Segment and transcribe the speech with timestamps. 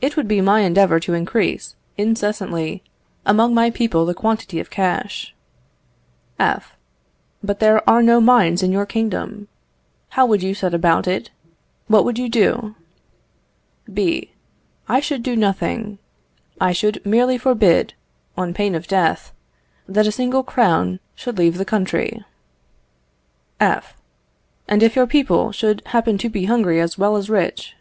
[0.00, 2.84] It would be my endeavour to increase, incessantly,
[3.26, 5.34] among my people the quantity of cash.
[6.38, 6.76] F.
[7.42, 9.48] But there are no mines in your kingdom.
[10.10, 11.30] How would you set about it?
[11.88, 12.76] What would you do?
[13.92, 14.30] B.
[14.88, 15.98] I should do nothing:
[16.60, 17.94] I should merely forbid,
[18.36, 19.32] on pain of death,
[19.88, 22.24] that a single crown should leave the country.
[23.58, 23.96] F.
[24.68, 27.74] And if your people should happen to be hungry as well as rich?